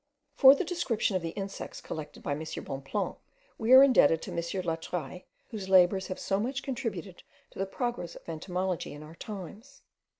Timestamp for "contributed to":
6.63-7.59